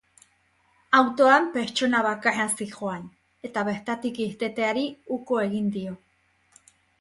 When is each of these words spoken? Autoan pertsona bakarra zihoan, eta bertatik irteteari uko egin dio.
Autoan 0.99 1.43
pertsona 1.57 1.99
bakarra 2.07 2.45
zihoan, 2.61 3.03
eta 3.51 3.65
bertatik 3.69 4.19
irteteari 4.25 4.87
uko 5.19 5.39
egin 5.45 5.69
dio. 5.79 5.95